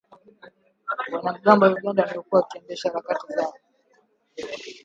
[1.11, 3.53] Wanamgambo wa Uganda wamekuwa wakiendesha harakati zao